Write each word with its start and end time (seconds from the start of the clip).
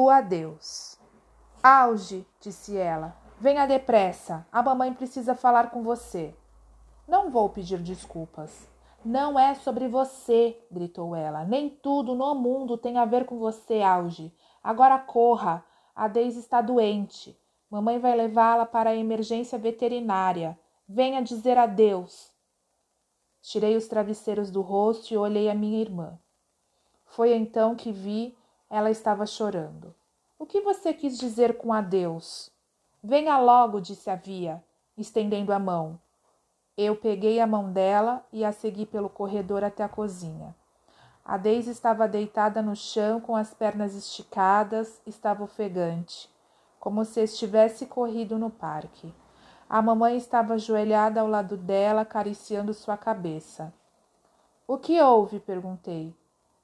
O 0.00 0.10
adeus. 0.10 0.96
Auge, 1.60 2.24
disse 2.38 2.76
ela. 2.76 3.16
Venha 3.40 3.66
depressa. 3.66 4.46
A 4.52 4.62
mamãe 4.62 4.94
precisa 4.94 5.34
falar 5.34 5.72
com 5.72 5.82
você. 5.82 6.36
Não 7.08 7.30
vou 7.30 7.48
pedir 7.48 7.80
desculpas. 7.80 8.68
Não 9.04 9.36
é 9.36 9.56
sobre 9.56 9.88
você, 9.88 10.56
gritou 10.70 11.16
ela. 11.16 11.44
Nem 11.44 11.68
tudo 11.68 12.14
no 12.14 12.32
mundo 12.36 12.78
tem 12.78 12.96
a 12.96 13.04
ver 13.04 13.24
com 13.24 13.40
você, 13.40 13.82
Auge. 13.82 14.32
Agora 14.62 15.00
corra. 15.00 15.64
A 15.96 16.06
Deise 16.06 16.38
está 16.38 16.60
doente. 16.60 17.36
Mamãe 17.68 17.98
vai 17.98 18.14
levá-la 18.14 18.66
para 18.66 18.90
a 18.90 18.96
emergência 18.96 19.58
veterinária. 19.58 20.56
Venha 20.88 21.20
dizer 21.20 21.58
adeus. 21.58 22.32
Tirei 23.42 23.74
os 23.74 23.88
travesseiros 23.88 24.48
do 24.48 24.60
rosto 24.60 25.12
e 25.12 25.16
olhei 25.16 25.50
a 25.50 25.56
minha 25.56 25.80
irmã. 25.80 26.16
Foi 27.04 27.34
então 27.34 27.74
que 27.74 27.90
vi 27.90 28.38
ela 28.70 28.90
estava 28.90 29.24
chorando. 29.24 29.94
Que 30.48 30.62
você 30.62 30.94
quis 30.94 31.18
dizer 31.18 31.58
com 31.58 31.74
adeus? 31.74 32.50
Venha 33.04 33.38
logo, 33.38 33.82
disse 33.82 34.08
a 34.08 34.16
Via, 34.16 34.64
estendendo 34.96 35.52
a 35.52 35.58
mão. 35.58 36.00
Eu 36.74 36.96
peguei 36.96 37.38
a 37.38 37.46
mão 37.46 37.70
dela 37.70 38.24
e 38.32 38.42
a 38.42 38.50
segui 38.50 38.86
pelo 38.86 39.10
corredor 39.10 39.62
até 39.62 39.84
a 39.84 39.88
cozinha. 39.90 40.56
A 41.22 41.36
Deise 41.36 41.70
estava 41.70 42.08
deitada 42.08 42.62
no 42.62 42.74
chão 42.74 43.20
com 43.20 43.36
as 43.36 43.52
pernas 43.52 43.94
esticadas, 43.94 45.02
estava 45.06 45.44
ofegante, 45.44 46.30
como 46.80 47.04
se 47.04 47.20
estivesse 47.20 47.84
corrido 47.84 48.38
no 48.38 48.48
parque. 48.48 49.12
A 49.68 49.82
mamãe 49.82 50.16
estava 50.16 50.54
ajoelhada 50.54 51.20
ao 51.20 51.28
lado 51.28 51.58
dela, 51.58 52.00
acariciando 52.00 52.72
sua 52.72 52.96
cabeça. 52.96 53.70
O 54.66 54.78
que 54.78 54.98
houve? 54.98 55.40
perguntei. 55.40 56.14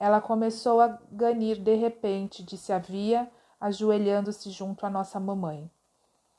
Ela 0.00 0.20
começou 0.20 0.80
a 0.80 0.98
ganir 1.12 1.58
de 1.60 1.76
repente, 1.76 2.42
disse 2.42 2.72
a 2.72 2.78
Via, 2.78 3.30
ajoelhando-se 3.60 4.50
junto 4.50 4.86
à 4.86 4.90
nossa 4.90 5.18
mamãe. 5.18 5.70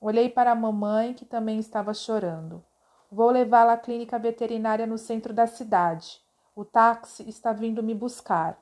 Olhei 0.00 0.28
para 0.28 0.52
a 0.52 0.54
mamãe, 0.54 1.12
que 1.12 1.24
também 1.24 1.58
estava 1.58 1.92
chorando. 1.92 2.64
Vou 3.10 3.30
levá-la 3.30 3.74
à 3.74 3.76
clínica 3.76 4.18
veterinária 4.18 4.86
no 4.86 4.96
centro 4.96 5.34
da 5.34 5.46
cidade. 5.46 6.22
O 6.54 6.64
táxi 6.64 7.28
está 7.28 7.52
vindo 7.52 7.82
me 7.82 7.94
buscar. 7.94 8.58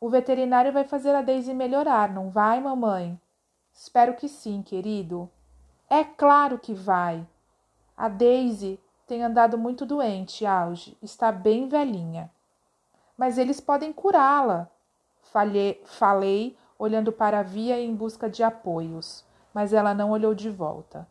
O 0.00 0.08
veterinário 0.08 0.72
vai 0.72 0.84
fazer 0.84 1.14
a 1.14 1.22
Daisy 1.22 1.52
melhorar, 1.52 2.12
não 2.12 2.30
vai, 2.30 2.60
mamãe? 2.60 3.20
Espero 3.72 4.14
que 4.14 4.28
sim, 4.28 4.62
querido. 4.62 5.30
É 5.88 6.04
claro 6.04 6.58
que 6.58 6.74
vai. 6.74 7.26
A 7.96 8.08
Daisy 8.08 8.80
tem 9.06 9.22
andado 9.22 9.56
muito 9.56 9.86
doente, 9.86 10.44
Auge. 10.44 10.96
Está 11.02 11.30
bem 11.30 11.68
velhinha. 11.68 12.30
Mas 13.16 13.38
eles 13.38 13.60
podem 13.60 13.92
curá-la. 13.92 14.68
Falei, 15.22 15.82
falei, 15.84 16.56
olhando 16.78 17.12
para 17.12 17.40
a 17.40 17.42
via 17.42 17.80
em 17.80 17.94
busca 17.94 18.28
de 18.28 18.42
apoios, 18.42 19.24
mas 19.52 19.72
ela 19.72 19.94
não 19.94 20.10
olhou 20.10 20.34
de 20.34 20.50
volta. 20.50 21.06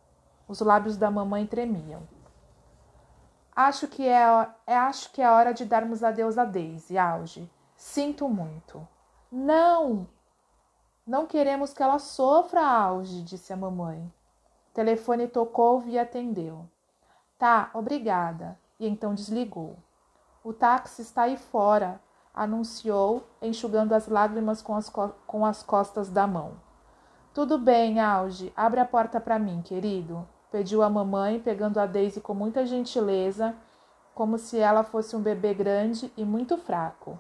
Os 0.48 0.60
lábios 0.60 0.98
da 0.98 1.10
mamãe 1.10 1.46
tremiam. 1.48 2.04
Acho 3.56 3.88
que 3.88 4.08
é, 4.08 4.50
é, 4.68 4.76
acho 4.76 5.12
que 5.12 5.22
é 5.22 5.32
hora 5.32 5.54
de 5.54 5.66
darmos 5.66 6.04
adeus 6.04 6.38
a 6.38 6.44
Daisy, 6.44 6.98
Auge. 6.98 7.50
Sinto 7.76 8.28
muito. 8.28 8.86
Não! 9.32 10.08
Não 11.08 11.26
queremos 11.26 11.74
que 11.74 11.82
ela 11.82 12.00
sofra, 12.00 12.62
Auge, 12.62 13.22
disse 13.22 13.54
a 13.54 13.58
mamãe. 13.58 14.02
O 14.70 14.74
telefone 14.74 15.28
tocou 15.28 15.84
e 15.88 15.98
atendeu. 15.98 16.68
Tá, 17.38 17.70
obrigada. 17.74 18.60
E 18.80 18.88
então 18.88 19.14
desligou. 19.14 19.78
O 20.44 20.52
táxi 20.52 21.02
está 21.02 21.24
aí 21.24 21.38
fora, 21.38 22.00
anunciou, 22.36 23.24
enxugando 23.42 23.94
as 23.94 24.08
lágrimas 24.08 24.62
com 24.62 24.76
as, 24.76 24.90
com 24.90 25.46
as 25.46 25.64
costas 25.64 26.10
da 26.10 26.28
mão. 26.28 26.54
Tudo 27.34 27.58
bem, 27.58 28.00
Auge. 28.00 28.52
Abre 28.56 28.80
a 28.80 28.86
porta 28.86 29.20
para 29.20 29.40
mim, 29.40 29.62
querido 29.62 30.28
pediu 30.56 30.82
a 30.82 30.90
mamãe, 30.90 31.38
pegando 31.38 31.82
a 31.82 31.86
Daisy 31.86 32.22
com 32.22 32.34
muita 32.34 32.66
gentileza, 32.66 33.54
como 34.14 34.38
se 34.38 34.58
ela 34.58 34.86
fosse 34.86 35.14
um 35.14 35.22
bebê 35.22 35.54
grande 35.54 36.10
e 36.16 36.24
muito 36.24 36.56
fraco. 36.56 37.20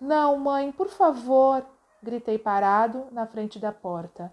Não, 0.00 0.38
mãe, 0.38 0.70
por 0.70 0.86
favor, 0.86 1.66
gritei 2.00 2.38
parado 2.38 3.06
na 3.10 3.26
frente 3.26 3.58
da 3.58 3.72
porta. 3.72 4.32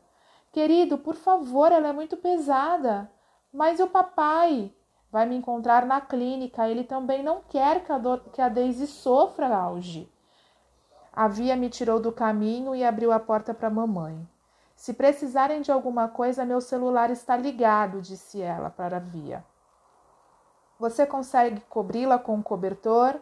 Querido, 0.52 0.96
por 0.96 1.16
favor, 1.16 1.72
ela 1.72 1.88
é 1.88 1.92
muito 1.92 2.18
pesada. 2.18 3.12
Mas 3.52 3.80
o 3.80 3.88
papai 3.88 4.72
vai 5.12 5.26
me 5.26 5.36
encontrar 5.36 5.86
na 5.86 6.00
clínica. 6.02 6.68
Ele 6.68 6.84
também 6.84 7.24
não 7.24 7.42
quer 7.48 7.84
que 7.84 7.92
a, 7.92 7.98
do... 7.98 8.18
que 8.32 8.42
a 8.42 8.50
Daisy 8.50 8.88
sofra, 8.88 9.56
Auge. 9.56 10.12
A 11.12 11.28
Via 11.28 11.56
me 11.56 11.70
tirou 11.70 12.00
do 12.00 12.12
caminho 12.12 12.76
e 12.76 12.84
abriu 12.84 13.12
a 13.12 13.20
porta 13.20 13.54
para 13.54 13.68
a 13.68 13.72
mamãe. 13.72 14.28
Se 14.76 14.94
precisarem 14.94 15.62
de 15.62 15.72
alguma 15.72 16.08
coisa, 16.08 16.46
meu 16.46 16.62
celular 16.62 17.10
está 17.10 17.36
ligado, 17.36 18.02
disse 18.02 18.42
ela 18.42 18.70
para 18.70 18.98
a 18.98 19.02
Via. 19.02 19.44
Você 20.80 21.06
consegue 21.06 21.60
cobri-la 21.68 22.18
com 22.18 22.36
um 22.36 22.42
cobertor? 22.42 23.20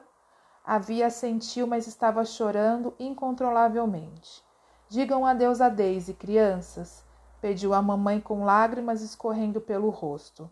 A 0.64 0.78
Via 0.78 1.10
sentiu, 1.10 1.66
mas 1.66 1.88
estava 1.88 2.24
chorando 2.24 2.94
incontrolavelmente. 3.00 4.44
Digam 4.90 5.26
adeus 5.26 5.60
a 5.60 5.68
Daisy, 5.68 6.14
crianças, 6.14 7.04
pediu 7.42 7.74
a 7.74 7.82
mamãe 7.82 8.22
com 8.22 8.44
lágrimas 8.44 9.02
escorrendo 9.02 9.60
pelo 9.60 9.90
rosto. 9.90 10.52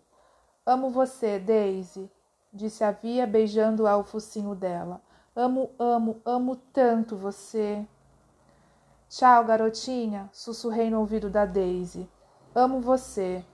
Amo 0.67 0.89
você, 0.89 1.37
Daisy, 1.37 2.11
disse 2.51 2.83
a 2.83 2.89
Via, 2.89 3.27
beijando-a 3.27 3.95
o 3.97 4.03
focinho 4.03 4.55
dela. 4.55 4.99
Amo, 5.35 5.69
amo, 5.77 6.19
amo 6.25 6.55
tanto 6.55 7.15
você. 7.15 7.85
Tchau, 9.07 9.45
garotinha, 9.45 10.27
sussurrei 10.33 10.89
no 10.89 11.01
ouvido 11.01 11.29
da 11.29 11.45
Daisy. 11.45 12.09
Amo 12.55 12.81
você. 12.81 13.45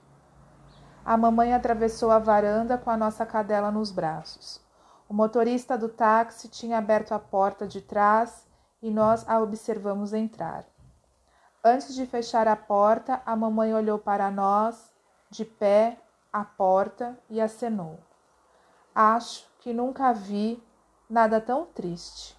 A 1.04 1.14
mamãe 1.18 1.52
atravessou 1.52 2.10
a 2.10 2.18
varanda 2.18 2.78
com 2.78 2.88
a 2.88 2.96
nossa 2.96 3.26
cadela 3.26 3.70
nos 3.70 3.90
braços. 3.90 4.58
O 5.06 5.12
motorista 5.12 5.76
do 5.76 5.90
táxi 5.90 6.48
tinha 6.48 6.78
aberto 6.78 7.12
a 7.12 7.18
porta 7.18 7.66
de 7.66 7.82
trás 7.82 8.46
e 8.80 8.90
nós 8.90 9.28
a 9.28 9.38
observamos 9.38 10.14
entrar. 10.14 10.64
Antes 11.62 11.94
de 11.94 12.06
fechar 12.06 12.48
a 12.48 12.56
porta, 12.56 13.20
a 13.26 13.36
mamãe 13.36 13.74
olhou 13.74 13.98
para 13.98 14.30
nós, 14.30 14.90
de 15.28 15.44
pé, 15.44 15.98
à 16.32 16.44
porta, 16.44 17.18
e 17.28 17.40
acenou. 17.40 17.98
Acho 18.94 19.46
que 19.58 19.72
nunca 19.72 20.12
vi 20.12 20.62
nada 21.08 21.40
tão 21.40 21.66
triste. 21.66 22.36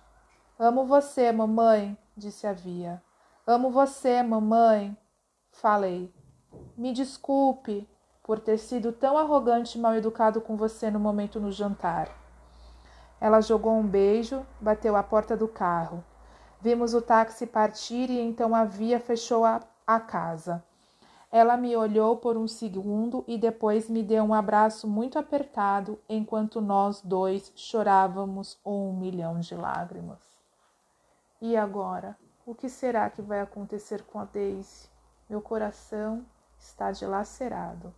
Amo 0.58 0.86
você, 0.86 1.32
mamãe, 1.32 1.98
disse 2.16 2.48
a 2.48 2.54
Via. 2.54 3.02
Amo 3.46 3.70
você, 3.70 4.24
mamãe, 4.24 4.98
falei. 5.52 6.14
Me 6.78 6.94
desculpe 6.94 7.90
por 8.24 8.40
ter 8.40 8.58
sido 8.58 8.92
tão 8.92 9.18
arrogante 9.18 9.78
e 9.78 9.82
mal 9.82 9.96
educado 9.96 10.40
com 10.40 10.56
você 10.56 10.90
no 10.90 11.00
momento 11.00 11.40
no 11.40 11.52
jantar. 11.52 12.10
Ela 13.20 13.42
jogou 13.42 13.74
um 13.74 13.86
beijo, 13.86 14.46
bateu 14.60 14.96
a 14.96 15.04
porta 15.04 15.36
do 15.36 15.48
carro. 15.48 16.04
Vimos 16.60 16.94
o 16.94 17.02
táxi 17.02 17.46
partir 17.46 18.10
e 18.10 18.20
então 18.20 18.56
a 18.56 18.64
via 18.64 19.00
fechou 19.00 19.44
a, 19.44 19.60
a 19.86 20.00
casa. 20.00 20.64
Ela 21.36 21.58
me 21.58 21.76
olhou 21.76 22.18
por 22.18 22.38
um 22.38 22.48
segundo 22.48 23.24
e 23.28 23.40
depois 23.40 23.90
me 23.90 24.04
deu 24.04 24.24
um 24.24 24.36
abraço 24.36 24.88
muito 24.88 25.18
apertado 25.18 25.98
enquanto 26.08 26.62
nós 26.62 27.02
dois 27.02 27.52
chorávamos 27.56 28.60
um 28.64 28.94
milhão 28.94 29.40
de 29.40 29.56
lágrimas. 29.56 30.22
E 31.42 31.58
agora? 31.58 32.16
O 32.46 32.54
que 32.54 32.70
será 32.70 33.10
que 33.10 33.20
vai 33.20 33.42
acontecer 33.42 34.04
com 34.04 34.20
a 34.20 34.26
Daisy? 34.26 34.88
Meu 35.28 35.42
coração 35.42 36.24
está 36.60 36.92
dilacerado. 36.92 37.92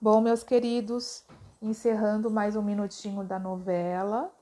Bom, 0.00 0.20
meus 0.20 0.44
queridos, 0.44 1.24
encerrando 1.60 2.30
mais 2.30 2.54
um 2.54 2.62
minutinho 2.62 3.24
da 3.24 3.40
novela, 3.40 4.32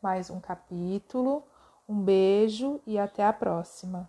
mais 0.00 0.30
um 0.30 0.40
capítulo. 0.40 1.44
Um 1.86 2.00
beijo 2.00 2.80
e 2.86 2.98
até 2.98 3.26
a 3.26 3.32
próxima. 3.32 4.08